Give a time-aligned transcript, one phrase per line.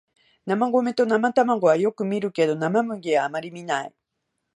[0.47, 3.93] 生米と生卵はよく見るけど生麦はあまり見ない